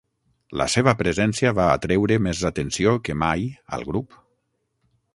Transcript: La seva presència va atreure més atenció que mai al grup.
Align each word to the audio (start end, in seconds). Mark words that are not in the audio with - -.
La 0.61 0.65
seva 0.75 0.93
presència 1.01 1.51
va 1.59 1.67
atreure 1.75 2.19
més 2.29 2.43
atenció 2.51 2.97
que 3.09 3.19
mai 3.27 3.49
al 3.79 3.89
grup. 3.93 4.21